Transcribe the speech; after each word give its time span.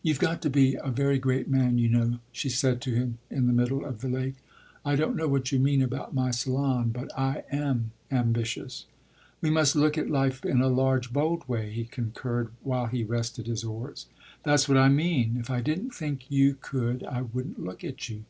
"You've 0.00 0.20
got 0.20 0.40
to 0.42 0.48
be 0.48 0.76
a 0.80 0.92
very 0.92 1.18
great 1.18 1.48
man, 1.48 1.76
you 1.76 1.88
know," 1.88 2.20
she 2.30 2.48
said 2.48 2.80
to 2.82 2.94
him 2.94 3.18
in 3.32 3.48
the 3.48 3.52
middle 3.52 3.84
of 3.84 4.00
the 4.00 4.06
lake. 4.08 4.36
"I 4.84 4.94
don't 4.94 5.16
know 5.16 5.26
what 5.26 5.50
you 5.50 5.58
mean 5.58 5.82
about 5.82 6.14
my 6.14 6.30
salon, 6.30 6.90
but 6.90 7.10
I 7.18 7.42
am 7.50 7.90
ambitious." 8.12 8.86
"We 9.40 9.50
must 9.50 9.74
look 9.74 9.98
at 9.98 10.08
life 10.08 10.44
in 10.44 10.60
a 10.60 10.68
large, 10.68 11.12
bold 11.12 11.48
way," 11.48 11.72
he 11.72 11.84
concurred 11.84 12.52
while 12.62 12.86
he 12.86 13.02
rested 13.02 13.48
his 13.48 13.64
oars. 13.64 14.06
"That's 14.44 14.68
what 14.68 14.78
I 14.78 14.88
mean. 14.88 15.36
If 15.36 15.50
I 15.50 15.60
didn't 15.62 15.96
think 15.96 16.30
you 16.30 16.56
could 16.60 17.02
I 17.02 17.22
wouldn't 17.22 17.58
look 17.60 17.82
at 17.82 18.08
you." 18.08 18.22